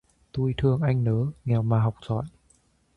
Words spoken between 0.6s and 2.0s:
anh nớ, nghèo mà học